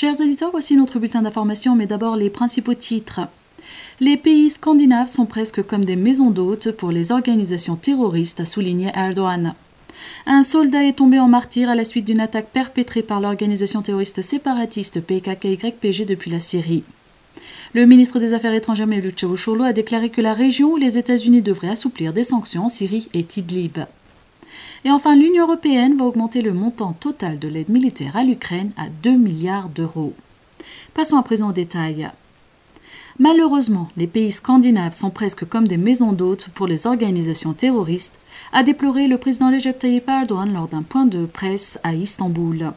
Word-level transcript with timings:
Chers 0.00 0.20
auditeurs, 0.20 0.52
voici 0.52 0.76
notre 0.76 1.00
bulletin 1.00 1.22
d'information, 1.22 1.74
mais 1.74 1.86
d'abord 1.86 2.14
les 2.14 2.30
principaux 2.30 2.74
titres. 2.74 3.22
Les 3.98 4.16
pays 4.16 4.48
scandinaves 4.48 5.08
sont 5.08 5.26
presque 5.26 5.60
comme 5.66 5.84
des 5.84 5.96
maisons 5.96 6.30
d'hôtes 6.30 6.70
pour 6.70 6.92
les 6.92 7.10
organisations 7.10 7.74
terroristes, 7.74 8.38
a 8.38 8.44
souligné 8.44 8.92
Erdogan. 8.94 9.54
Un 10.24 10.44
soldat 10.44 10.84
est 10.84 10.98
tombé 10.98 11.18
en 11.18 11.26
martyr 11.26 11.68
à 11.68 11.74
la 11.74 11.82
suite 11.82 12.04
d'une 12.04 12.20
attaque 12.20 12.50
perpétrée 12.52 13.02
par 13.02 13.18
l'organisation 13.18 13.82
terroriste 13.82 14.22
séparatiste 14.22 15.00
PKK-YPG 15.00 16.06
depuis 16.06 16.30
la 16.30 16.38
Syrie. 16.38 16.84
Le 17.74 17.84
ministre 17.84 18.20
des 18.20 18.34
Affaires 18.34 18.54
étrangères 18.54 18.86
Mevlut 18.86 19.10
Cavusoglu 19.10 19.64
a 19.64 19.72
déclaré 19.72 20.10
que 20.10 20.20
la 20.20 20.32
région 20.32 20.74
où 20.74 20.76
les 20.76 20.96
États-Unis 20.96 21.42
devraient 21.42 21.70
assouplir 21.70 22.12
des 22.12 22.22
sanctions 22.22 22.66
en 22.66 22.68
Syrie 22.68 23.08
est 23.14 23.36
Idlib. 23.36 23.78
Et 24.84 24.90
enfin, 24.90 25.16
l'Union 25.16 25.44
européenne 25.44 25.96
va 25.96 26.04
augmenter 26.04 26.42
le 26.42 26.52
montant 26.52 26.92
total 26.92 27.38
de 27.38 27.48
l'aide 27.48 27.68
militaire 27.68 28.16
à 28.16 28.24
l'Ukraine 28.24 28.72
à 28.76 28.88
2 29.02 29.16
milliards 29.16 29.68
d'euros. 29.68 30.14
Passons 30.94 31.16
à 31.16 31.22
présent 31.22 31.50
aux 31.50 31.52
détails. 31.52 32.10
Malheureusement, 33.18 33.88
les 33.96 34.06
pays 34.06 34.30
scandinaves 34.30 34.92
sont 34.92 35.10
presque 35.10 35.44
comme 35.44 35.66
des 35.66 35.76
maisons 35.76 36.12
d'hôtes 36.12 36.50
pour 36.54 36.68
les 36.68 36.86
organisations 36.86 37.52
terroristes, 37.52 38.18
a 38.52 38.62
déploré 38.62 39.08
le 39.08 39.18
président 39.18 39.50
Recep 39.50 39.78
Tayyip 39.78 40.08
Erdogan 40.08 40.52
lors 40.52 40.68
d'un 40.68 40.82
point 40.82 41.04
de 41.04 41.26
presse 41.26 41.80
à 41.82 41.94
Istanbul. 41.94 42.72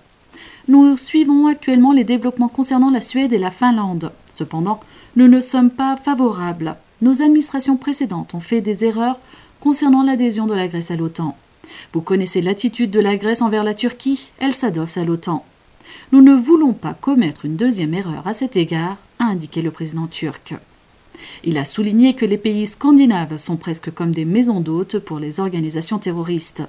Nous 0.67 0.97
suivons 0.97 1.47
actuellement 1.47 1.91
les 1.91 2.03
développements 2.03 2.47
concernant 2.47 2.89
la 2.89 3.01
Suède 3.01 3.33
et 3.33 3.37
la 3.37 3.51
Finlande. 3.51 4.11
Cependant, 4.27 4.79
nous 5.15 5.27
ne 5.27 5.41
sommes 5.41 5.69
pas 5.69 5.95
favorables. 5.97 6.75
Nos 7.01 7.21
administrations 7.21 7.77
précédentes 7.77 8.33
ont 8.33 8.39
fait 8.39 8.61
des 8.61 8.85
erreurs 8.85 9.19
concernant 9.59 10.03
l'adhésion 10.03 10.47
de 10.47 10.53
la 10.53 10.67
Grèce 10.67 10.91
à 10.91 10.95
l'OTAN. 10.95 11.35
Vous 11.93 12.01
connaissez 12.01 12.41
l'attitude 12.41 12.91
de 12.91 12.99
la 12.99 13.17
Grèce 13.17 13.41
envers 13.41 13.63
la 13.63 13.73
Turquie, 13.73 14.31
elle 14.39 14.53
s'adosse 14.53 14.97
à 14.97 15.03
l'OTAN. 15.03 15.45
Nous 16.11 16.21
ne 16.21 16.35
voulons 16.35 16.73
pas 16.73 16.93
commettre 16.93 17.45
une 17.45 17.55
deuxième 17.55 17.93
erreur 17.93 18.27
à 18.27 18.33
cet 18.33 18.55
égard, 18.55 18.97
a 19.19 19.25
indiqué 19.25 19.61
le 19.61 19.71
président 19.71 20.07
turc. 20.07 20.55
Il 21.43 21.57
a 21.57 21.65
souligné 21.65 22.15
que 22.15 22.25
les 22.25 22.37
pays 22.37 22.67
scandinaves 22.67 23.37
sont 23.37 23.57
presque 23.57 23.91
comme 23.91 24.11
des 24.11 24.25
maisons 24.25 24.61
d'hôtes 24.61 24.99
pour 24.99 25.19
les 25.19 25.39
organisations 25.39 25.99
terroristes. 25.99 26.63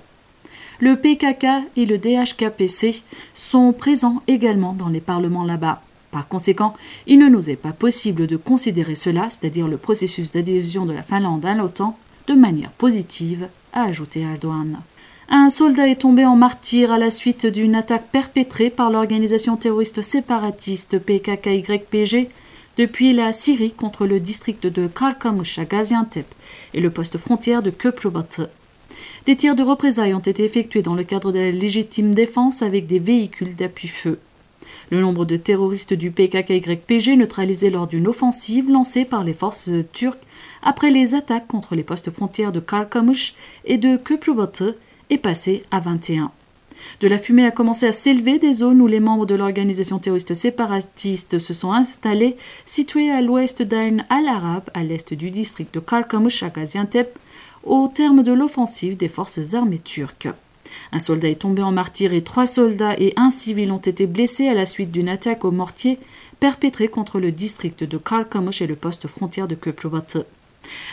Le 0.81 0.97
PKK 0.97 1.69
et 1.77 1.87
le 1.87 1.99
DHKPC 1.99 3.03
sont 3.35 3.73
présents 3.73 4.23
également 4.27 4.73
dans 4.73 4.89
les 4.89 5.01
parlements 5.01 5.45
là-bas. 5.45 5.83
Par 6.11 6.29
conséquent, 6.29 6.75
il 7.07 7.19
ne 7.19 7.29
nous 7.29 7.51
est 7.51 7.57
pas 7.57 7.73
possible 7.73 8.27
de 8.27 8.37
considérer 8.37 8.95
cela, 8.95 9.31
c'est-à-dire 9.31 9.69
le 9.69 9.77
processus 9.79 10.31
d'adhésion 10.33 10.85
de 10.85 10.93
la 10.93 11.03
Finlande 11.03 11.47
à 11.47 11.55
l'OTAN, 11.55 11.97
de 12.27 12.35
manière 12.35 12.71
positive, 12.73 13.49
a 13.73 13.85
ajouté 13.85 14.21
Erdogan. 14.21 14.81
Un 15.29 15.49
soldat 15.49 15.89
est 15.89 16.01
tombé 16.01 16.27
en 16.27 16.37
martyr 16.37 16.93
à 16.93 16.99
la 16.99 17.11
suite 17.11 17.47
d'une 17.47 17.75
attaque 17.75 18.09
perpétrée 18.13 18.71
par 18.71 18.91
l'organisation 18.91 19.57
terroriste 19.57 20.03
séparatiste 20.03 20.99
PKK-YPG 20.99 22.29
depuis 22.77 23.13
la 23.13 23.33
Syrie 23.33 23.73
contre 23.73 24.07
le 24.07 24.21
district 24.21 24.67
de 24.67 24.87
Karkamush 24.89 25.59
à 25.59 25.65
Gaziantep 25.65 26.27
et 26.75 26.81
le 26.81 26.91
poste 26.91 27.19
frontière 27.19 27.63
de 27.63 27.71
Köprübatı. 27.71 28.49
Des 29.27 29.37
tirs 29.37 29.55
de 29.55 29.63
représailles 29.63 30.15
ont 30.15 30.21
été 30.21 30.45
effectués 30.45 30.83
dans 30.83 30.95
le 30.95 31.05
cadre 31.05 31.33
de 31.33 31.39
la 31.39 31.51
légitime 31.51 32.15
défense 32.15 32.63
avec 32.63 32.87
des 32.87 32.99
véhicules 32.99 33.57
d'appui-feu. 33.57 34.19
Le 34.91 35.01
nombre 35.01 35.25
de 35.25 35.37
terroristes 35.37 35.95
du 35.95 36.11
PKK-YPG 36.11 37.17
neutralisés 37.17 37.71
lors 37.71 37.87
d'une 37.87 38.09
offensive 38.09 38.71
lancée 38.71 39.05
par 39.05 39.25
les 39.25 39.33
forces 39.33 39.71
turques 39.93 40.23
après 40.63 40.91
les 40.91 41.15
attaques 41.15 41.49
contre 41.49 41.75
les 41.75 41.83
postes 41.83 42.11
frontières 42.11 42.53
de 42.53 42.61
Karkamush 42.61 43.35
et 43.65 43.79
de 43.79 43.97
Köprübatı 43.97 44.77
est 45.11 45.19
passé 45.19 45.65
à 45.71 45.81
21. 45.81 46.31
De 47.01 47.09
la 47.09 47.19
fumée 47.19 47.47
a 47.47 47.51
commencé 47.51 47.87
à 47.87 47.93
s'élever 47.93 48.39
des 48.39 48.53
zones 48.53 48.81
où 48.81 48.87
les 48.87 49.01
membres 49.01 49.27
de 49.27 49.35
l'organisation 49.35 49.99
terroriste 49.99 50.35
séparatiste 50.35 51.39
se 51.39 51.55
sont 51.55 51.73
installés, 51.73 52.37
situées 52.65 53.11
à 53.11 53.21
l'ouest 53.21 53.63
d'Ain 53.63 53.99
al-Arab, 54.09 54.65
à 54.75 54.83
l'est 54.83 55.15
du 55.15 55.31
district 55.31 55.75
de 55.75 55.81
Karkamush 55.81 56.43
à 56.43 56.49
Gaziantep, 56.49 57.19
au 57.65 57.89
terme 57.89 58.23
de 58.23 58.33
l'offensive 58.33 58.97
des 58.97 59.09
forces 59.09 59.55
armées 59.55 59.79
turques. 59.79 60.29
Un 60.93 60.99
soldat 60.99 61.29
est 61.29 61.41
tombé 61.41 61.63
en 61.63 61.73
martyr 61.73 62.13
et 62.13 62.23
trois 62.23 62.47
soldats 62.47 62.95
et 62.99 63.13
un 63.17 63.31
civil 63.31 63.73
ont 63.73 63.79
été 63.79 64.07
blessés 64.07 64.49
à 64.49 64.55
la 64.55 64.67
suite 64.67 64.91
d'une 64.91 65.09
attaque 65.09 65.45
au 65.45 65.51
mortier 65.51 65.99
perpétrée 66.41 66.89
contre 66.89 67.21
le 67.21 67.33
district 67.33 67.85
de 67.85 67.99
Karkamush 67.99 68.63
et 68.63 68.67
le 68.67 68.77
poste 68.77 69.07
frontière 69.07 69.49
de 69.49 69.55
Köprübatı. 69.55 70.27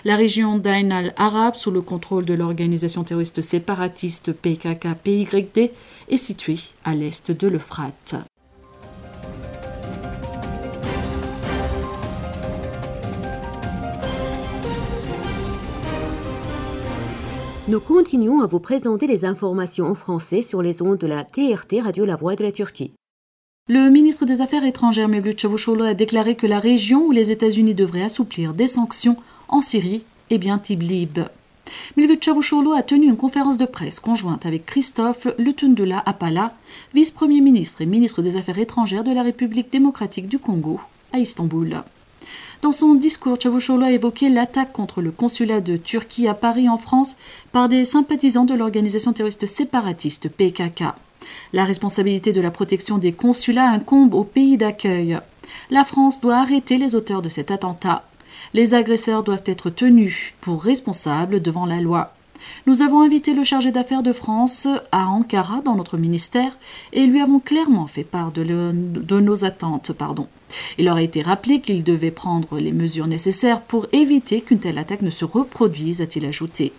La 0.04 0.16
région 0.16 0.58
d'Ain 0.58 0.92
al-Arab, 0.92 1.56
sous 1.56 1.72
le 1.72 1.82
contrôle 1.82 2.26
de 2.26 2.34
l'organisation 2.34 3.04
terroriste 3.04 3.42
séparatiste 3.42 4.32
PKK-PYD, 4.34 5.72
est 6.10 6.18
située 6.18 6.60
à 6.84 6.96
l'est 6.96 7.32
de 7.32 7.48
l'Euphrate. 7.48 8.16
Nous 17.70 17.80
continuons 17.80 18.42
à 18.42 18.48
vous 18.48 18.60
présenter 18.60 19.06
les 19.06 19.26
informations 19.26 19.86
en 19.86 19.94
français 19.94 20.42
sur 20.42 20.64
les 20.64 20.82
ondes 20.82 20.98
de 20.98 21.06
la 21.06 21.24
TRT 21.24 21.84
Radio 21.84 22.04
La 22.04 22.16
Voix 22.16 22.36
de 22.36 22.44
la 22.44 22.52
Turquie. 22.52 22.94
Le 23.68 23.92
ministre 23.92 24.26
des 24.26 24.42
Affaires 24.42 24.66
étrangères 24.66 25.08
Mevlut 25.08 25.38
Çavuşoğlu 25.38 25.84
a 25.84 25.94
déclaré 25.94 26.36
que 26.36 26.48
la 26.48 26.60
région 26.60 27.06
où 27.06 27.12
les 27.12 27.32
États-Unis 27.32 27.76
devraient 27.76 28.02
assouplir 28.02 28.56
des 28.56 28.66
sanctions 28.66 29.18
en 29.50 29.62
Syrie 29.62 30.02
est 30.32 30.40
bien 30.40 30.58
Tiblib. 30.58 31.20
Mevlut 31.96 32.20
Çavuşoğlu 32.20 32.74
a 32.74 32.82
tenu 32.82 33.06
une 33.06 33.18
conférence 33.18 33.60
de 33.60 33.68
presse 33.68 34.00
conjointe 34.00 34.48
avec 34.48 34.66
Christophe 34.66 35.28
Lutundula 35.38 36.02
Apala, 36.08 36.56
vice-premier 36.96 37.40
ministre 37.40 37.84
et 37.84 37.86
ministre 37.86 38.24
des 38.24 38.36
Affaires 38.36 38.58
étrangères 38.58 39.04
de 39.04 39.14
la 39.14 39.22
République 39.22 39.72
démocratique 39.72 40.28
du 40.28 40.40
Congo, 40.40 40.80
à 41.14 41.20
Istanbul. 41.20 41.84
Dans 42.62 42.74
son 42.74 42.96
discours, 42.96 43.40
Çavuşoğlu 43.40 43.86
a 43.86 43.92
évoqué 43.92 44.30
l'attaque 44.30 44.74
contre 44.74 45.02
le 45.02 45.12
consulat 45.12 45.62
de 45.62 45.78
Turquie 45.78 46.28
à 46.28 46.34
Paris 46.34 46.68
en 46.68 46.78
France 46.78 47.16
par 47.54 47.70
des 47.70 47.86
sympathisants 47.86 48.44
de 48.44 48.54
l'organisation 48.54 49.14
terroriste 49.14 49.46
séparatiste 49.46 50.28
PKK. 50.28 50.84
La 51.54 51.64
responsabilité 51.64 52.34
de 52.34 52.42
la 52.42 52.52
protection 52.52 52.98
des 52.98 53.14
consulats 53.14 53.70
incombe 53.70 54.14
au 54.14 54.26
pays 54.26 54.58
d'accueil. 54.58 55.20
La 55.70 55.86
France 55.86 56.20
doit 56.20 56.36
arrêter 56.36 56.78
les 56.78 56.96
auteurs 56.96 57.22
de 57.22 57.30
cet 57.30 57.50
attentat. 57.50 58.04
Les 58.54 58.74
agresseurs 58.74 59.24
doivent 59.24 59.44
être 59.46 59.70
tenus 59.70 60.34
pour 60.42 60.62
responsables 60.62 61.42
devant 61.42 61.66
la 61.66 61.80
loi. 61.80 62.14
Nous 62.68 62.82
avons 62.82 63.02
invité 63.02 63.34
le 63.34 63.44
chargé 63.44 63.72
d'affaires 63.72 64.04
de 64.04 64.14
France 64.14 64.68
à 64.92 65.08
Ankara 65.08 65.62
dans 65.62 65.76
notre 65.76 65.98
ministère 65.98 66.58
et 66.94 67.06
lui 67.06 67.22
avons 67.22 67.40
clairement 67.40 67.88
fait 67.88 68.04
part 68.04 68.32
de, 68.32 68.44
nos 69.20 69.46
attentes. 69.46 69.92
Il 70.78 70.86
leur 70.86 70.98
a 70.98 71.02
été 71.02 71.22
rappelé 71.22 71.62
qu'il 71.62 71.84
devait 71.84 72.12
prendre 72.12 72.60
les 72.60 72.72
mesures 72.72 73.08
nécessaires 73.08 73.62
pour 73.62 73.88
éviter 73.92 74.42
qu'une 74.42 74.60
telle 74.60 74.78
attaque 74.78 75.02
ne 75.02 75.10
se 75.10 75.26
reproduise, 75.26 76.02
a-t-il 76.02 76.26
ajouté. 76.26 76.74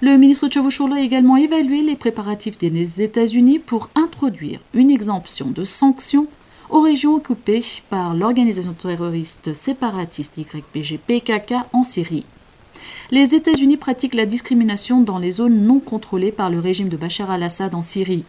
Le 0.00 0.16
ministre 0.16 0.48
Chavushoğlu 0.48 0.94
a 0.94 1.00
également 1.00 1.36
évalué 1.36 1.82
les 1.82 1.96
préparatifs 1.96 2.58
des 2.58 3.02
États-Unis 3.02 3.58
pour 3.58 3.90
introduire 3.94 4.60
une 4.74 4.90
exemption 4.90 5.50
de 5.50 5.64
sanctions 5.64 6.26
aux 6.70 6.80
régions 6.80 7.16
occupées 7.16 7.64
par 7.90 8.14
l'organisation 8.14 8.72
terroriste 8.72 9.52
séparatiste 9.52 10.38
YPG-PKK 10.38 11.54
en 11.72 11.82
Syrie. 11.82 12.24
Les 13.10 13.34
États-Unis 13.34 13.76
pratiquent 13.76 14.14
la 14.14 14.26
discrimination 14.26 15.00
dans 15.00 15.18
les 15.18 15.32
zones 15.32 15.62
non 15.66 15.80
contrôlées 15.80 16.32
par 16.32 16.50
le 16.50 16.58
régime 16.58 16.88
de 16.88 16.96
Bachar 16.96 17.30
al-Assad 17.30 17.74
en 17.74 17.82
Syrie. 17.82 18.24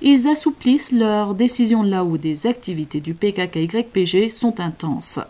Ils 0.00 0.28
assouplissent 0.28 0.92
leurs 0.92 1.34
décisions 1.34 1.82
là 1.82 2.04
où 2.04 2.18
des 2.18 2.46
activités 2.46 3.00
du 3.00 3.14
PKK-YPG 3.14 4.28
sont 4.28 4.60
intenses. 4.60 5.20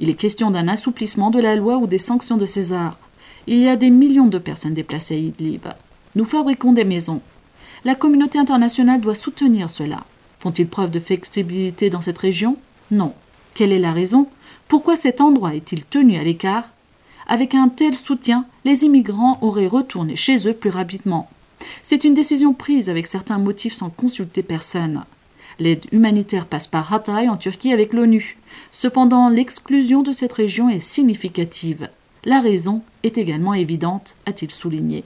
Il 0.00 0.10
est 0.10 0.14
question 0.14 0.50
d'un 0.50 0.68
assouplissement 0.68 1.30
de 1.30 1.40
la 1.40 1.56
loi 1.56 1.76
ou 1.78 1.86
des 1.86 1.98
sanctions 1.98 2.36
de 2.36 2.46
César. 2.46 2.98
Il 3.46 3.58
y 3.58 3.68
a 3.68 3.76
des 3.76 3.90
millions 3.90 4.26
de 4.26 4.38
personnes 4.38 4.74
déplacées 4.74 5.14
à 5.14 5.18
Idlib. 5.18 5.66
Nous 6.14 6.24
fabriquons 6.24 6.72
des 6.72 6.84
maisons. 6.84 7.20
La 7.84 7.94
communauté 7.94 8.38
internationale 8.38 9.00
doit 9.00 9.14
soutenir 9.14 9.70
cela. 9.70 10.04
Font-ils 10.40 10.66
preuve 10.66 10.90
de 10.90 11.00
flexibilité 11.00 11.90
dans 11.90 12.00
cette 12.00 12.18
région? 12.18 12.56
Non. 12.90 13.12
Quelle 13.54 13.72
est 13.72 13.78
la 13.78 13.92
raison? 13.92 14.28
Pourquoi 14.68 14.96
cet 14.96 15.20
endroit 15.20 15.54
est-il 15.54 15.84
tenu 15.84 16.16
à 16.16 16.24
l'écart? 16.24 16.64
Avec 17.28 17.54
un 17.54 17.68
tel 17.68 17.96
soutien, 17.96 18.46
les 18.64 18.84
immigrants 18.84 19.38
auraient 19.40 19.66
retourné 19.66 20.14
chez 20.14 20.48
eux 20.48 20.54
plus 20.54 20.70
rapidement. 20.70 21.28
C'est 21.82 22.04
une 22.04 22.14
décision 22.14 22.54
prise 22.54 22.88
avec 22.88 23.06
certains 23.06 23.38
motifs 23.38 23.74
sans 23.74 23.90
consulter 23.90 24.42
personne. 24.42 25.04
L'aide 25.58 25.86
humanitaire 25.90 26.46
passe 26.46 26.66
par 26.66 26.92
Hatay 26.92 27.28
en 27.28 27.36
Turquie 27.36 27.72
avec 27.72 27.92
l'ONU. 27.92 28.36
Cependant, 28.70 29.28
l'exclusion 29.28 30.02
de 30.02 30.12
cette 30.12 30.34
région 30.34 30.68
est 30.68 30.80
significative. 30.80 31.88
La 32.24 32.40
raison 32.40 32.82
est 33.02 33.18
également 33.18 33.54
évidente, 33.54 34.16
a-t-il 34.26 34.50
souligné. 34.50 35.04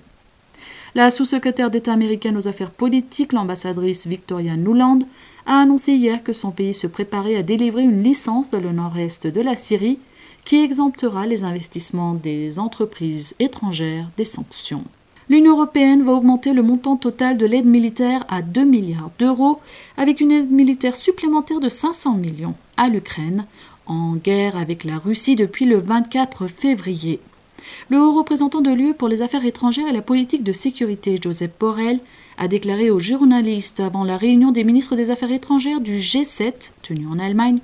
La 0.95 1.11
sous-secrétaire 1.11 1.71
d'État 1.71 1.93
américaine 1.93 2.37
aux 2.37 2.49
affaires 2.49 2.73
politiques, 2.73 3.33
l'ambassadrice 3.33 4.09
Victoria 4.09 4.57
Nuland, 4.57 4.99
a 5.47 5.61
annoncé 5.61 5.93
hier 5.93 6.25
que 6.25 6.33
son 6.33 6.51
pays 6.51 6.75
se 6.75 6.89
préparait 6.89 7.37
à 7.37 7.43
délivrer 7.45 7.83
une 7.83 8.03
licence 8.03 8.51
dans 8.51 8.61
le 8.61 8.73
nord-est 8.73 9.29
de 9.29 9.41
la 9.41 9.55
Syrie 9.55 10.01
qui 10.45 10.63
exemptera 10.63 11.27
les 11.27 11.45
investissements 11.45 12.15
des 12.15 12.59
entreprises 12.59 13.35
étrangères 13.39 14.11
des 14.17 14.25
sanctions. 14.25 14.85
L'Union 15.29 15.53
européenne 15.53 16.03
va 16.03 16.13
augmenter 16.13 16.53
le 16.53 16.63
montant 16.63 16.97
total 16.97 17.39
de 17.39 17.47
l'aide 17.47 17.67
militaire 17.67 18.25
à 18.29 18.43
2 18.43 18.65
milliards 18.65 19.13
d'euros, 19.21 19.61
avec 19.97 20.21
une 20.21 20.33
aide 20.33 20.51
militaire 20.51 20.97
supplémentaire 20.97 21.61
de 21.61 21.69
500 21.69 22.15
millions 22.15 22.55
à 22.77 22.89
l'Ukraine, 22.89 23.47
en 23.87 24.17
guerre 24.17 24.57
avec 24.57 24.83
la 24.83 24.99
Russie 24.99 25.37
depuis 25.37 25.67
le 25.67 25.79
24 25.79 26.49
février. 26.49 27.21
Le 27.91 28.01
haut 28.01 28.15
représentant 28.15 28.61
de 28.61 28.73
l'UE 28.73 28.95
pour 28.95 29.09
les 29.09 29.23
affaires 29.23 29.45
étrangères 29.45 29.87
et 29.87 29.93
la 29.93 30.03
politique 30.03 30.43
de 30.43 30.53
sécurité, 30.53 31.17
Joseph 31.23 31.53
Borrell, 31.61 32.01
a 32.41 32.49
déclaré 32.49 32.91
aux 32.91 32.99
journalistes 32.99 33.79
avant 33.79 34.03
la 34.03 34.17
réunion 34.17 34.51
des 34.51 34.65
ministres 34.65 34.97
des 34.97 35.13
Affaires 35.13 35.31
étrangères 35.31 35.81
du 35.81 35.99
G7, 35.99 36.73
tenue 36.83 37.07
en 37.07 37.21
Allemagne, 37.21 37.59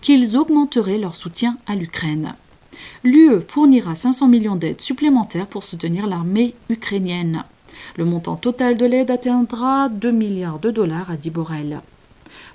qu'ils 0.00 0.36
augmenteraient 0.36 0.98
leur 0.98 1.14
soutien 1.14 1.56
à 1.68 1.76
l'Ukraine 1.76 2.34
l'UE 3.04 3.40
fournira 3.40 3.94
500 3.94 4.28
millions 4.28 4.56
d'aides 4.56 4.80
supplémentaires 4.80 5.46
pour 5.46 5.64
soutenir 5.64 6.06
l'armée 6.06 6.54
ukrainienne. 6.68 7.44
Le 7.96 8.04
montant 8.04 8.36
total 8.36 8.76
de 8.76 8.86
l'aide 8.86 9.10
atteindra 9.10 9.88
2 9.88 10.10
milliards 10.10 10.58
de 10.58 10.70
dollars, 10.70 11.10
a 11.10 11.16
dit 11.16 11.30
Borrell. 11.30 11.80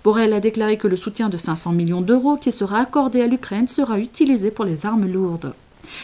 Borrell 0.04 0.34
a 0.34 0.40
déclaré 0.40 0.78
que 0.78 0.88
le 0.88 0.96
soutien 0.96 1.30
de 1.30 1.38
500 1.38 1.72
millions 1.74 2.02
d'euros 2.02 2.38
qui 2.38 2.52
sera 2.52 2.80
accordé 2.80 3.22
à 3.22 3.28
l'Ukraine 3.28 3.68
sera 3.68 4.00
utilisé 4.00 4.52
pour 4.52 4.66
les 4.66 4.86
armes 4.86 5.06
lourdes. 5.06 5.54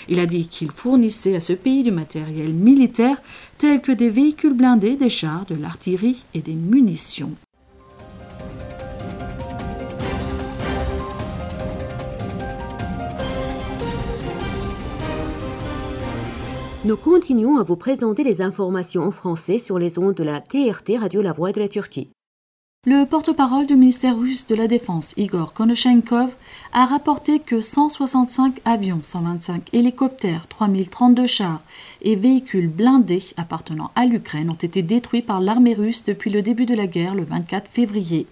Il 0.08 0.20
a 0.20 0.26
dit 0.26 0.48
qu'il 0.48 0.72
fournissait 0.72 1.36
à 1.36 1.40
ce 1.40 1.54
pays 1.54 1.84
du 1.84 1.92
matériel 1.92 2.54
militaire 2.54 3.22
tel 3.58 3.82
que 3.82 3.92
des 3.92 4.10
véhicules 4.10 4.54
blindés, 4.54 4.96
des 4.96 5.10
chars, 5.10 5.46
de 5.46 5.56
l'artillerie 5.56 6.24
et 6.34 6.42
des 6.42 6.56
munitions. 6.56 7.32
Nous 16.86 16.98
continuons 16.98 17.60
à 17.60 17.64
vous 17.64 17.78
présenter 17.78 18.26
les 18.26 18.42
informations 18.42 19.04
en 19.04 19.12
français 19.12 19.58
sur 19.58 19.80
les 19.80 19.98
ondes 19.98 20.16
de 20.16 20.24
la 20.24 20.42
TRT 20.42 21.00
Radio 21.00 21.22
La 21.22 21.32
Voix 21.32 21.54
de 21.54 21.62
la 21.62 21.70
Turquie. 21.70 22.10
Le 22.86 23.06
porte-parole 23.06 23.66
du 23.66 23.78
ministère 23.78 24.18
russe 24.18 24.46
de 24.46 24.56
la 24.56 24.68
Défense, 24.68 25.14
Igor 25.16 25.54
Konoshenkov, 25.54 26.36
a 26.74 26.86
rapporté 26.86 27.40
que 27.40 27.62
165 27.62 28.60
avions, 28.66 29.00
125 29.02 29.70
hélicoptères, 29.72 30.48
3032 30.50 31.26
chars 31.26 31.62
et 32.02 32.18
véhicules 32.18 32.68
blindés 32.68 33.24
appartenant 33.38 33.92
à 33.96 34.06
l'Ukraine 34.06 34.50
ont 34.50 34.56
été 34.56 34.82
détruits 34.82 35.22
par 35.22 35.40
l'armée 35.40 35.76
russe 35.76 36.04
depuis 36.04 36.30
le 36.30 36.42
début 36.42 36.66
de 36.66 36.76
la 36.76 36.86
guerre 36.86 37.16
le 37.16 37.24
24 37.24 37.72
février. 37.72 38.28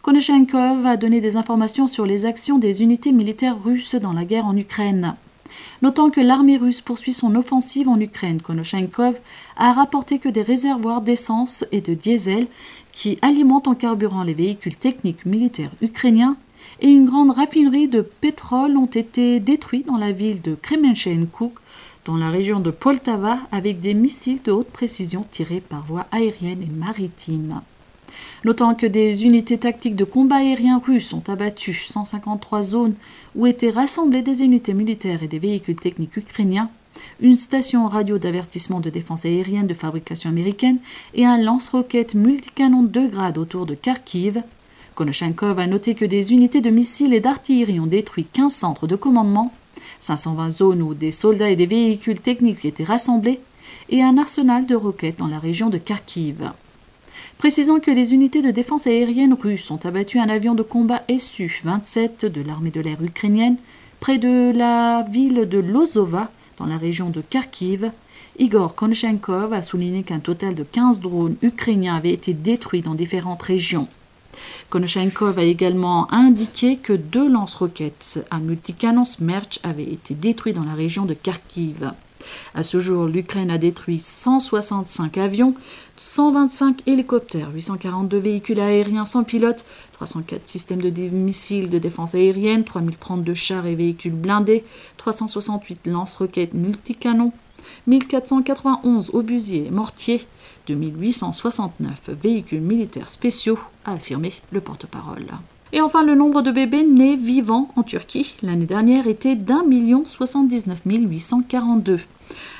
Konoshenkov 0.00 0.86
a 0.86 0.96
donné 0.96 1.20
des 1.20 1.36
informations 1.36 1.86
sur 1.86 2.06
les 2.06 2.24
actions 2.24 2.58
des 2.58 2.82
unités 2.82 3.12
militaires 3.12 3.62
russes 3.62 3.96
dans 3.96 4.14
la 4.14 4.24
guerre 4.24 4.46
en 4.46 4.56
Ukraine. 4.56 5.14
Notant 5.82 6.10
que 6.10 6.20
l'armée 6.20 6.56
russe 6.56 6.80
poursuit 6.80 7.12
son 7.12 7.34
offensive 7.34 7.88
en 7.88 8.00
Ukraine, 8.00 8.40
Konoshenkov 8.40 9.16
a 9.56 9.72
rapporté 9.72 10.18
que 10.18 10.28
des 10.28 10.42
réservoirs 10.42 11.02
d'essence 11.02 11.64
et 11.72 11.80
de 11.80 11.94
diesel 11.94 12.46
qui 12.92 13.18
alimentent 13.22 13.68
en 13.68 13.74
carburant 13.74 14.22
les 14.22 14.34
véhicules 14.34 14.76
techniques 14.76 15.26
militaires 15.26 15.72
ukrainiens 15.82 16.36
et 16.80 16.88
une 16.88 17.04
grande 17.04 17.30
raffinerie 17.30 17.88
de 17.88 18.00
pétrole 18.00 18.76
ont 18.76 18.86
été 18.86 19.40
détruits 19.40 19.84
dans 19.84 19.96
la 19.96 20.12
ville 20.12 20.42
de 20.42 20.54
Kremenchenkuk, 20.54 21.54
dans 22.04 22.16
la 22.16 22.30
région 22.30 22.60
de 22.60 22.70
Poltava, 22.70 23.38
avec 23.52 23.80
des 23.80 23.94
missiles 23.94 24.42
de 24.42 24.52
haute 24.52 24.68
précision 24.68 25.24
tirés 25.30 25.60
par 25.60 25.84
voie 25.84 26.06
aérienne 26.12 26.62
et 26.62 26.78
maritime. 26.78 27.62
Notant 28.44 28.74
que 28.74 28.86
des 28.86 29.24
unités 29.24 29.58
tactiques 29.58 29.96
de 29.96 30.04
combat 30.04 30.36
aérien 30.36 30.78
russes 30.84 31.12
ont 31.12 31.22
abattu 31.28 31.72
153 31.72 32.62
zones 32.62 32.94
où 33.34 33.46
étaient 33.46 33.70
rassemblées 33.70 34.22
des 34.22 34.42
unités 34.42 34.74
militaires 34.74 35.22
et 35.22 35.28
des 35.28 35.38
véhicules 35.38 35.76
techniques 35.76 36.16
ukrainiens, 36.16 36.70
une 37.20 37.36
station 37.36 37.86
radio 37.86 38.18
d'avertissement 38.18 38.80
de 38.80 38.90
défense 38.90 39.24
aérienne 39.24 39.66
de 39.66 39.74
fabrication 39.74 40.30
américaine 40.30 40.78
et 41.14 41.24
un 41.24 41.38
lance-roquettes 41.38 42.14
multicanon 42.14 42.82
2 42.82 43.08
grades 43.08 43.38
autour 43.38 43.66
de 43.66 43.74
Kharkiv. 43.74 44.42
Konoshenkov 44.94 45.58
a 45.58 45.66
noté 45.66 45.94
que 45.94 46.04
des 46.04 46.32
unités 46.32 46.60
de 46.60 46.70
missiles 46.70 47.14
et 47.14 47.20
d'artillerie 47.20 47.80
ont 47.80 47.86
détruit 47.86 48.26
15 48.32 48.52
centres 48.52 48.86
de 48.86 48.96
commandement, 48.96 49.52
520 50.00 50.50
zones 50.50 50.82
où 50.82 50.94
des 50.94 51.10
soldats 51.10 51.50
et 51.50 51.56
des 51.56 51.66
véhicules 51.66 52.20
techniques 52.20 52.64
étaient 52.64 52.84
rassemblés, 52.84 53.40
et 53.88 54.02
un 54.02 54.18
arsenal 54.18 54.66
de 54.66 54.74
roquettes 54.74 55.18
dans 55.18 55.26
la 55.26 55.38
région 55.38 55.70
de 55.70 55.78
Kharkiv 55.78 56.52
précisant 57.38 57.80
que 57.80 57.90
les 57.90 58.14
unités 58.14 58.42
de 58.42 58.50
défense 58.50 58.86
aérienne 58.86 59.34
russes 59.34 59.70
ont 59.70 59.80
abattu 59.84 60.18
un 60.18 60.28
avion 60.28 60.54
de 60.54 60.62
combat 60.62 61.02
Su-27 61.08 62.26
de 62.26 62.42
l'armée 62.42 62.70
de 62.70 62.80
l'air 62.80 63.02
ukrainienne 63.02 63.56
près 64.00 64.18
de 64.18 64.52
la 64.54 65.02
ville 65.08 65.48
de 65.48 65.58
Lozova, 65.58 66.30
dans 66.58 66.66
la 66.66 66.76
région 66.76 67.10
de 67.10 67.22
Kharkiv. 67.22 67.90
Igor 68.38 68.74
Konoshenkov 68.74 69.52
a 69.52 69.62
souligné 69.62 70.02
qu'un 70.02 70.18
total 70.18 70.54
de 70.54 70.62
15 70.62 71.00
drones 71.00 71.36
ukrainiens 71.42 71.96
avaient 71.96 72.12
été 72.12 72.34
détruits 72.34 72.82
dans 72.82 72.94
différentes 72.94 73.42
régions. 73.42 73.88
Konoshenkov 74.68 75.38
a 75.38 75.44
également 75.44 76.12
indiqué 76.12 76.76
que 76.76 76.92
deux 76.92 77.30
lance-roquettes 77.30 78.26
à 78.30 78.38
multicanon 78.38 79.04
Smerch 79.04 79.60
avaient 79.62 79.84
été 79.84 80.14
détruits 80.14 80.52
dans 80.52 80.64
la 80.64 80.74
région 80.74 81.04
de 81.04 81.14
Kharkiv. 81.14 81.92
À 82.54 82.62
ce 82.62 82.78
jour, 82.78 83.06
l'Ukraine 83.06 83.50
a 83.50 83.58
détruit 83.58 83.98
165 83.98 85.18
avions, 85.18 85.54
125 85.98 86.82
hélicoptères, 86.86 87.50
842 87.54 88.18
véhicules 88.18 88.60
aériens 88.60 89.04
sans 89.04 89.24
pilote, 89.24 89.64
304 89.92 90.48
systèmes 90.48 90.82
de 90.82 91.02
missiles 91.08 91.70
de 91.70 91.78
défense 91.78 92.14
aérienne, 92.14 92.64
3032 92.64 93.34
chars 93.34 93.66
et 93.66 93.74
véhicules 93.74 94.12
blindés, 94.12 94.64
368 94.96 95.86
lance-roquettes 95.86 96.54
multicanons, 96.54 97.32
1491 97.86 99.10
obusiers 99.14 99.66
et 99.66 99.70
mortiers, 99.70 100.26
2869 100.68 102.10
véhicules 102.22 102.60
militaires 102.60 103.08
spéciaux, 103.08 103.58
a 103.84 103.92
affirmé 103.92 104.32
le 104.50 104.60
porte-parole. 104.60 105.26
Et 105.72 105.80
enfin, 105.80 106.04
le 106.04 106.14
nombre 106.14 106.42
de 106.42 106.52
bébés 106.52 106.84
nés 106.84 107.16
vivants 107.16 107.68
en 107.74 107.82
Turquie 107.82 108.34
l'année 108.42 108.64
dernière 108.66 109.08
était 109.08 109.34
d'un 109.34 109.64
million 109.64 110.04
soixante-dix-neuf 110.04 110.86
mille 110.86 111.10
huit 111.10 111.18
cent 111.18 111.42
quarante-deux. 111.42 112.00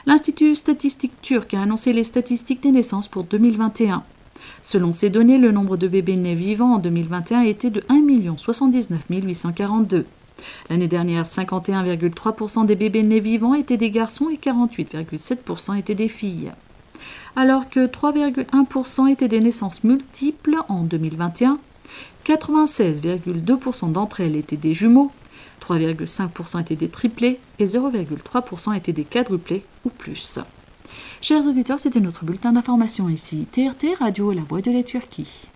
L'Institut 0.07 0.55
statistique 0.55 1.21
turc 1.23 1.55
a 1.55 1.63
annoncé 1.63 1.93
les 1.93 2.05
statistiques 2.05 2.63
des 2.63 2.73
naissances 2.73 3.09
pour 3.09 3.25
2021. 3.25 4.03
Selon 4.63 4.93
ces 4.93 5.11
données, 5.11 5.39
le 5.39 5.53
nombre 5.53 5.77
de 5.77 5.89
bébés 5.89 6.17
nés 6.17 6.35
vivants 6.35 6.75
en 6.75 6.79
2021 6.79 7.43
était 7.43 7.71
de 7.71 7.83
1 7.89 8.37
79 8.37 9.01
842. 9.11 10.05
L'année 10.69 10.89
dernière, 10.89 11.25
51,3% 11.25 12.67
des 12.67 12.75
bébés 12.75 13.03
nés 13.03 13.21
vivants 13.21 13.55
étaient 13.55 13.77
des 13.77 13.91
garçons 13.91 14.29
et 14.31 14.37
48,7% 14.37 15.79
étaient 15.79 15.95
des 15.95 16.09
filles. 16.09 16.53
Alors 17.37 17.69
que 17.69 17.87
3,1% 17.87 19.11
étaient 19.11 19.29
des 19.29 19.41
naissances 19.41 19.85
multiples 19.85 20.57
en 20.69 20.83
2021, 20.83 21.59
96,2% 22.27 23.93
d'entre 23.93 24.21
elles 24.21 24.37
étaient 24.37 24.57
des 24.57 24.75
jumeaux, 24.75 25.11
3,5% 25.65 26.61
étaient 26.61 26.77
des 26.77 26.89
triplés 26.89 27.41
et 27.59 27.65
0,3% 27.65 28.77
étaient 28.77 28.93
des 28.93 29.05
quadruplés 29.05 29.65
ou 29.85 29.89
plus. 29.89 30.39
Chers 31.21 31.47
auditeurs, 31.47 31.79
c'était 31.79 32.01
notre 32.01 32.25
bulletin 32.25 32.53
d'information 32.53 33.09
ici, 33.09 33.47
TRT 33.51 33.99
Radio 33.99 34.33
La 34.33 34.43
Voix 34.43 34.61
de 34.61 34.71
la 34.71 34.83
Turquie. 34.83 35.49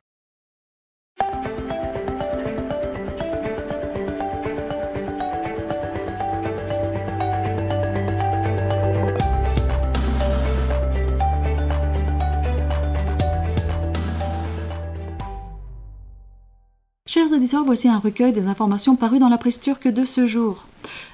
Voici 17.65 17.89
un 17.89 17.99
recueil 17.99 18.33
des 18.33 18.47
informations 18.47 18.97
parues 18.97 19.19
dans 19.19 19.29
la 19.29 19.39
presse 19.39 19.61
turque 19.61 19.89
de 19.89 20.05
ce 20.05 20.27
jour. 20.27 20.67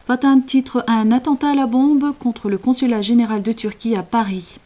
Vatan 0.09 0.41
titre 0.41 0.85
Un 0.87 1.11
attentat 1.13 1.51
à 1.51 1.55
la 1.55 1.67
bombe 1.67 2.13
contre 2.19 2.49
le 2.49 2.59
consulat 2.59 3.03
général 3.03 3.43
de 3.43 3.53
Turquie 3.53 3.97
à 3.97 4.03
Paris. 4.03 4.59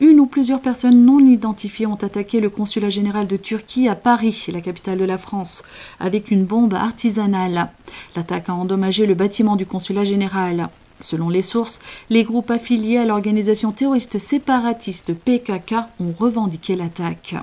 Une 0.00 0.20
ou 0.20 0.26
plusieurs 0.26 0.60
personnes 0.60 1.04
non 1.04 1.20
identifiées 1.20 1.86
ont 1.86 1.94
attaqué 1.94 2.40
le 2.40 2.50
consulat 2.50 2.90
général 2.90 3.26
de 3.26 3.36
Turquie 3.36 3.88
à 3.88 3.94
Paris, 3.94 4.46
la 4.52 4.60
capitale 4.60 4.98
de 4.98 5.04
la 5.04 5.18
France, 5.18 5.64
avec 6.00 6.30
une 6.30 6.44
bombe 6.44 6.74
artisanale. 6.74 7.68
L'attaque 8.16 8.48
a 8.48 8.54
endommagé 8.54 9.06
le 9.06 9.14
bâtiment 9.14 9.56
du 9.56 9.66
consulat 9.66 10.04
général. 10.04 10.68
Selon 11.00 11.28
les 11.28 11.42
sources, 11.42 11.80
les 12.10 12.24
groupes 12.24 12.50
affiliés 12.50 12.98
à 12.98 13.04
l'organisation 13.04 13.72
terroriste 13.72 14.18
séparatiste 14.18 15.14
PKK 15.14 15.74
ont 16.00 16.12
revendiqué 16.18 16.74
l'attaque. 16.74 17.36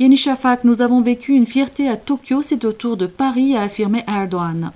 Yeni 0.00 0.16
Shafak, 0.16 0.62
nous 0.62 0.80
avons 0.80 1.00
vécu 1.00 1.32
une 1.32 1.44
fierté 1.44 1.88
à 1.88 1.96
Tokyo, 1.96 2.40
c'est 2.40 2.64
au 2.64 2.70
tour 2.70 2.96
de 2.96 3.06
Paris, 3.06 3.56
a 3.56 3.62
affirmé 3.62 4.04
Erdogan. 4.06 4.70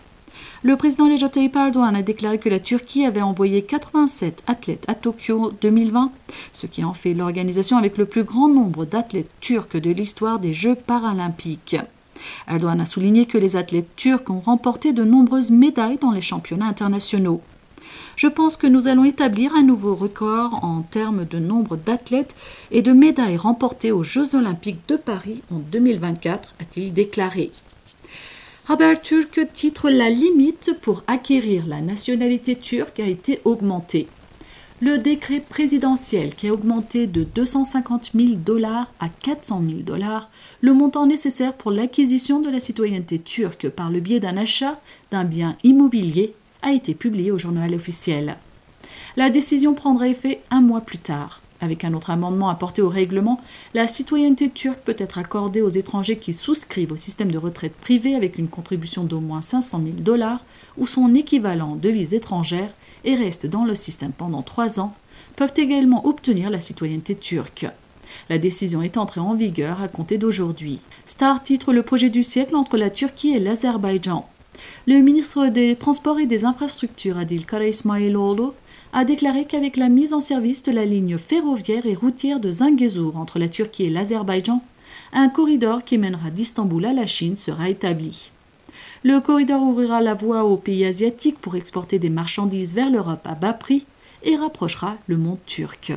Le 0.65 0.75
président 0.75 1.05
Recep 1.05 1.55
Erdogan 1.55 1.95
a 1.95 2.03
déclaré 2.03 2.41
que 2.41 2.49
la 2.49 2.59
Turquie 2.59 3.05
avait 3.05 3.23
envoyé 3.23 3.63
87 3.63 4.43
athlètes 4.49 4.85
à 4.89 4.97
Tokyo 4.97 5.53
2020, 5.61 6.11
ce 6.53 6.67
qui 6.67 6.83
en 6.83 6.93
fait 6.93 7.15
l'organisation 7.15 7.77
avec 7.77 7.99
le 7.99 8.07
plus 8.07 8.25
grand 8.25 8.49
nombre 8.49 8.85
d'athlètes 8.85 9.31
turcs 9.41 9.81
de 9.81 9.91
l'histoire 9.93 10.41
des 10.41 10.53
Jeux 10.53 10.75
paralympiques. 10.75 11.77
Erdogan 12.49 12.81
a 12.81 12.85
souligné 12.85 13.27
que 13.27 13.39
les 13.39 13.55
athlètes 13.55 13.95
turcs 13.95 14.29
ont 14.29 14.41
remporté 14.41 14.93
de 14.93 15.05
nombreuses 15.05 15.53
médailles 15.53 15.99
dans 15.99 16.11
les 16.11 16.21
championnats 16.21 16.67
internationaux. 16.67 17.43
Je 18.17 18.29
pense 18.29 18.57
que 18.57 18.67
nous 18.67 18.89
allons 18.89 19.05
établir 19.05 19.55
un 19.55 19.63
nouveau 19.63 19.95
record 19.95 20.63
en 20.63 20.83
termes 20.83 21.25
de 21.25 21.39
nombre 21.39 21.77
d'athlètes 21.77 22.35
et 22.71 22.83
de 22.83 22.93
médailles 22.93 23.37
remportées 23.37 23.93
aux 23.93 24.03
Jeux 24.03 24.35
olympiques 24.35 24.87
de 24.89 24.97
Paris 24.97 25.43
en 25.51 25.59
2024, 25.59 26.55
a-t-il 26.61 26.93
déclaré. 26.93 27.51
Haberturk 28.69 29.41
titre 29.53 29.91
La 29.91 30.09
limite 30.09 30.77
pour 30.83 31.03
acquérir 31.07 31.67
la 31.67 31.81
nationalité 31.81 32.55
turque 32.55 33.01
a 33.01 33.07
été 33.07 33.41
augmentée. 33.45 34.09
Le 34.81 34.99
décret 34.99 35.41
présidentiel 35.41 36.35
qui 36.35 36.49
a 36.49 36.53
augmenté 36.53 37.07
de 37.07 37.23
250 37.23 38.11
000 38.17 38.35
dollars 38.37 38.93
à 38.99 39.09
400 39.09 39.63
000 39.69 39.81
dollars 39.83 40.29
le 40.61 40.75
montant 40.75 41.07
nécessaire 41.07 41.55
pour 41.55 41.71
l'acquisition 41.71 42.41
de 42.41 42.51
la 42.51 42.61
citoyenneté 42.61 43.19
turque 43.19 43.69
par 43.69 43.91
le 43.91 44.01
biais 44.01 44.21
d'un 44.21 44.37
achat 44.37 44.81
d'un 45.11 45.25
bien 45.25 45.57
immobilier 45.63 46.35
a 46.63 46.73
été 46.73 46.95
publié 46.95 47.31
au 47.31 47.39
journal 47.39 47.75
officiel. 47.75 48.37
La 49.17 49.31
décision 49.31 49.75
prendra 49.75 50.09
effet 50.09 50.41
un 50.51 50.61
mois 50.61 50.81
plus 50.81 50.99
tard. 50.99 51.43
Avec 51.61 51.85
un 51.85 51.95
autre 51.95 52.11
amendement 52.11 52.49
apporté 52.49 52.83
au 52.83 52.89
règlement, 52.89 53.41
la 53.73 53.87
citoyenneté 53.87 54.51
turque 54.51 54.81
peut 54.81 54.97
être 54.99 55.19
accordée 55.19 55.63
aux 55.63 55.69
étrangers 55.69 56.17
qui 56.17 56.33
souscrivent 56.33 56.91
au 56.91 56.97
système 56.97 57.31
de 57.31 57.39
retraite 57.39 57.75
privé 57.75 58.17
avec 58.17 58.37
une 58.37 58.49
contribution 58.49 59.05
d'au 59.05 59.21
moins 59.21 59.41
500 59.41 59.81
000 59.85 59.97
dollars 60.01 60.45
ou 60.77 60.87
son 60.87 61.15
équivalent 61.15 61.77
de 61.77 61.81
devises 61.81 62.15
étrangères 62.15 62.75
et 63.05 63.15
restent 63.15 63.47
dans 63.47 63.65
le 63.65 63.77
système 63.77 64.11
pendant 64.11 64.43
trois 64.43 64.81
ans, 64.81 64.95
peuvent 65.37 65.53
également 65.57 66.05
obtenir 66.07 66.51
la 66.51 66.59
citoyenneté 66.59 67.15
turque. 67.15 67.67
La 68.29 68.39
décision 68.39 68.83
est 68.83 68.97
entrée 68.97 69.21
en 69.21 69.35
vigueur 69.35 69.83
à 69.83 69.89
compter 69.89 70.19
d'aujourd'hui. 70.19 70.81
Star 71.07 71.43
titre 71.43 71.73
le 71.73 71.83
projet 71.83 72.11
du 72.11 72.23
siècle 72.23 72.57
entre 72.57 72.77
la 72.77 72.91
Turquie 72.91 73.35
et 73.35 73.41
l'Azerbaïdjan. 73.41 74.29
Le 74.87 74.99
ministre 75.01 75.47
des 75.49 75.77
Transports 75.77 76.19
et 76.19 76.27
des 76.27 76.45
Infrastructures, 76.45 77.19
Adil 77.19 77.47
Kara 77.47 77.65
a 78.93 79.05
déclaré 79.05 79.47
qu'avec 79.47 79.77
la 79.77 79.89
mise 79.89 80.13
en 80.13 80.21
service 80.21 80.63
de 80.63 80.73
la 80.73 80.85
ligne 80.85 81.17
ferroviaire 81.17 81.87
et 81.87 81.95
routière 81.95 82.41
de 82.41 82.51
Zingezur 82.51 83.17
entre 83.17 83.39
la 83.39 83.49
Turquie 83.49 83.85
et 83.85 83.91
l'Azerbaïdjan, 83.91 84.63
un 85.15 85.29
corridor 85.29 85.85
qui 85.85 85.99
mènera 85.99 86.31
d'Istanbul 86.31 86.85
à 86.85 86.93
la 86.93 87.07
Chine 87.07 87.37
sera 87.37 87.69
établi. 87.71 88.33
Le 89.05 89.21
corridor 89.21 89.63
ouvrira 89.63 90.01
la 90.01 90.15
voie 90.15 90.45
aux 90.45 90.57
pays 90.57 90.85
asiatiques 90.85 91.39
pour 91.39 91.57
exporter 91.57 91.99
des 91.99 92.11
marchandises 92.11 92.75
vers 92.75 92.91
l'Europe 92.91 93.27
à 93.27 93.35
bas 93.35 93.53
prix 93.53 93.87
et 94.23 94.37
rapprochera 94.37 94.97
le 95.07 95.17
monde 95.17 95.39
turc. 95.47 95.93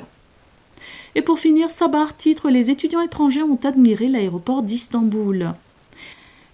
Et 1.16 1.22
pour 1.22 1.40
finir, 1.40 1.70
Sabar 1.70 2.16
titre 2.18 2.50
Les 2.50 2.72
étudiants 2.72 3.02
étrangers 3.02 3.44
ont 3.44 3.60
admiré 3.64 4.08
l'aéroport 4.08 4.64
d'Istanbul. 4.64 5.54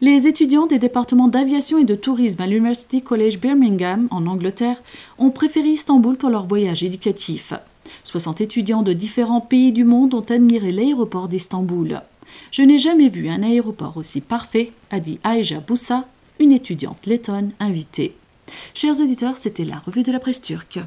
Les 0.03 0.27
étudiants 0.27 0.65
des 0.65 0.79
départements 0.79 1.27
d'aviation 1.27 1.77
et 1.77 1.84
de 1.84 1.93
tourisme 1.93 2.41
à 2.41 2.48
l'University 2.48 3.03
College 3.03 3.38
Birmingham, 3.39 4.08
en 4.10 4.25
Angleterre, 4.25 4.81
ont 5.20 5.29
préféré 5.29 5.70
Istanbul 5.70 6.17
pour 6.17 6.31
leur 6.31 6.48
voyage 6.48 6.81
éducatif. 6.81 7.53
60 8.03 8.41
étudiants 8.41 8.81
de 8.81 8.93
différents 8.93 9.41
pays 9.41 9.72
du 9.72 9.84
monde 9.84 10.15
ont 10.15 10.22
admiré 10.22 10.72
l'aéroport 10.72 11.27
d'Istanbul. 11.27 12.01
Je 12.50 12.63
n'ai 12.63 12.79
jamais 12.79 13.10
vu 13.10 13.29
un 13.29 13.43
aéroport 13.43 13.96
aussi 13.96 14.22
parfait, 14.22 14.72
a 14.89 15.00
dit 15.00 15.20
Aïja 15.24 15.60
Boussa, 15.60 16.08
une 16.39 16.51
étudiante 16.51 17.05
lettonne 17.05 17.51
invitée. 17.60 18.15
Chers 18.74 19.00
auditeurs, 19.01 19.38
c'était 19.38 19.65
la 19.65 19.77
revue 19.77 20.01
de 20.01 20.12
la 20.12 20.20
presse 20.20 20.41
turque. 20.41 20.79